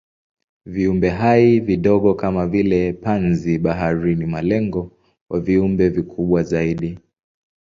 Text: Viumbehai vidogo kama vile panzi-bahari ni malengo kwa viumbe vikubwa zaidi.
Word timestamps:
Viumbehai 0.65 1.59
vidogo 1.59 2.13
kama 2.13 2.47
vile 2.47 2.93
panzi-bahari 2.93 4.15
ni 4.15 4.25
malengo 4.25 4.91
kwa 5.27 5.39
viumbe 5.39 5.89
vikubwa 5.89 6.43
zaidi. 6.43 6.97